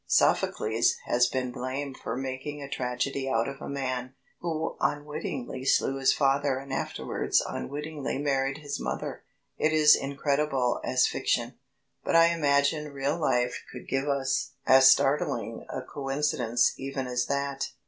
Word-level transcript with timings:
Sophocles 0.07 0.95
has 1.05 1.27
been 1.27 1.51
blamed 1.51 1.95
for 1.95 2.15
making 2.17 2.59
a 2.59 2.67
tragedy 2.67 3.29
out 3.29 3.47
of 3.47 3.61
a 3.61 3.69
man 3.69 4.15
who 4.39 4.75
unwittingly 4.79 5.63
slew 5.63 5.97
his 5.99 6.11
father 6.11 6.57
and 6.57 6.73
afterwards 6.73 7.39
unwittingly 7.47 8.17
married 8.17 8.57
his 8.57 8.79
mother. 8.79 9.21
It 9.59 9.71
is 9.73 9.95
incredible 9.95 10.81
as 10.83 11.05
fiction; 11.05 11.59
but 12.03 12.15
I 12.15 12.29
imagine 12.33 12.91
real 12.91 13.19
life 13.19 13.63
could 13.71 13.87
give 13.87 14.07
us 14.09 14.53
as 14.65 14.87
startling 14.89 15.67
a 15.69 15.83
coincidence 15.83 16.73
even 16.79 17.05
as 17.05 17.27
that. 17.27 17.69